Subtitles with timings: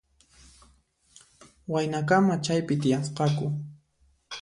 [1.71, 3.45] Waynakama chaypi tiyasqaku.